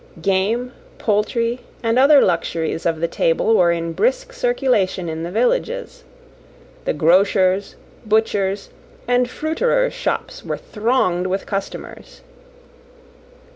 [0.23, 6.03] Game, poultry, and other luxuries of the table, were in brisk circulation in the villages;
[6.85, 8.71] the grocers', butchers',
[9.07, 12.21] and fruiterers' shops were thronged with customers.